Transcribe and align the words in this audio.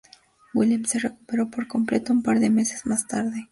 Williams 0.55 0.89
se 0.89 0.97
recuperó 0.97 1.51
por 1.51 1.67
completo 1.67 2.11
un 2.11 2.23
par 2.23 2.39
de 2.39 2.49
meses 2.49 2.87
más 2.87 3.05
tarde. 3.07 3.49